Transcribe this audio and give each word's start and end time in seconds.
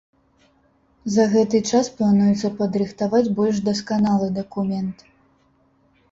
За 1.15 1.25
гэты 1.33 1.57
час 1.71 1.89
плануецца 1.99 2.49
падрыхтаваць 2.61 3.33
больш 3.41 3.55
дасканалы 3.67 4.31
дакумент. 4.39 5.05